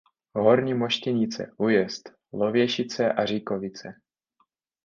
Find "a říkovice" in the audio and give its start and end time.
3.13-3.93